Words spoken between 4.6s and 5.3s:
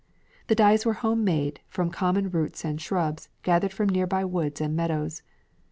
meadows.